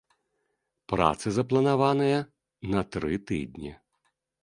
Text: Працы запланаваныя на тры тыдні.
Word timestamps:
Працы 0.93 1.27
запланаваныя 1.37 2.19
на 2.75 2.81
тры 2.97 3.15
тыдні. 3.31 3.71